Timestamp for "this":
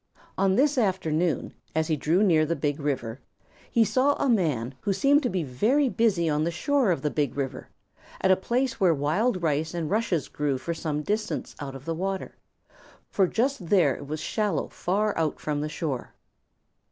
0.55-0.79